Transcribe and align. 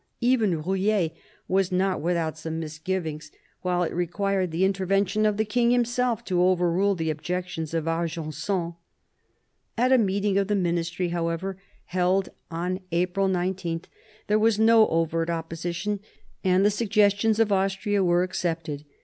Even 0.21 0.63
Rouille 0.63 1.11
was 1.47 1.71
not 1.71 2.01
without 2.01 2.35
some 2.35 2.59
misgivings, 2.59 3.29
while 3.61 3.83
it 3.83 3.93
required 3.93 4.49
the 4.49 4.65
intervention 4.65 5.27
of 5.27 5.37
the 5.37 5.45
king 5.45 5.69
himself 5.69 6.25
to 6.25 6.41
over 6.41 6.71
rule 6.71 6.95
the 6.95 7.11
objections 7.11 7.71
of 7.75 7.83
D'Argenson. 7.85 8.73
At 9.77 9.91
a 9.91 9.99
meeting 9.99 10.39
of 10.39 10.47
the 10.47 10.55
ministry, 10.55 11.09
however, 11.09 11.61
held 11.85 12.29
on 12.49 12.79
April 12.91 13.27
19, 13.27 13.81
there 14.25 14.39
was 14.39 14.57
no 14.57 14.87
overt 14.87 15.29
opposition, 15.29 15.99
and 16.43 16.65
the 16.65 16.71
suggestions 16.71 17.37
of 17.39 17.51
Austria 17.51 18.03
were 18.03 18.23
accepted. 18.23 18.83